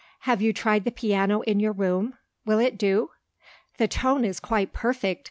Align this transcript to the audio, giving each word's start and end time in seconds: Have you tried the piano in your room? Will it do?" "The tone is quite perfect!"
Have 0.21 0.41
you 0.41 0.51
tried 0.51 0.83
the 0.83 0.89
piano 0.89 1.41
in 1.41 1.59
your 1.59 1.73
room? 1.73 2.17
Will 2.43 2.57
it 2.57 2.75
do?" 2.75 3.11
"The 3.77 3.87
tone 3.87 4.25
is 4.25 4.39
quite 4.39 4.73
perfect!" 4.73 5.19